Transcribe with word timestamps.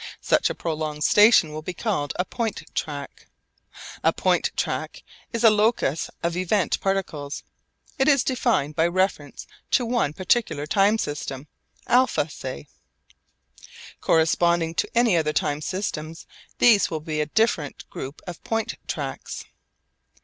Such 0.19 0.49
a 0.49 0.55
prolonged 0.55 1.03
station 1.03 1.53
will 1.53 1.61
be 1.61 1.75
called 1.75 2.11
a 2.17 2.25
point 2.25 2.63
track. 2.73 3.27
A 4.03 4.11
point 4.11 4.49
track 4.57 5.03
is 5.31 5.43
a 5.43 5.51
locus 5.51 6.09
of 6.23 6.35
event 6.35 6.79
particles. 6.79 7.43
It 7.99 8.07
is 8.07 8.23
defined 8.23 8.75
by 8.75 8.87
reference 8.87 9.45
to 9.69 9.85
one 9.85 10.13
particular 10.13 10.65
time 10.65 10.97
system, 10.97 11.45
α 11.87 12.31
say. 12.31 12.67
Corresponding 13.99 14.73
to 14.73 14.89
any 14.95 15.17
other 15.17 15.33
time 15.33 15.61
system 15.61 16.15
these 16.57 16.89
will 16.89 16.99
be 16.99 17.21
a 17.21 17.27
different 17.27 17.87
group 17.91 18.23
of 18.25 18.43
point 18.43 18.73
tracks. 18.87 19.45